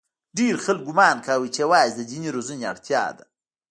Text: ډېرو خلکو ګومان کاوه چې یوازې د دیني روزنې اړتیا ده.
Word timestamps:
ډېرو 0.37 0.59
خلکو 0.65 0.85
ګومان 0.87 1.17
کاوه 1.25 1.47
چې 1.55 1.59
یوازې 1.63 1.93
د 1.95 2.01
دیني 2.11 2.29
روزنې 2.35 2.65
اړتیا 2.71 3.03
ده. 3.17 3.23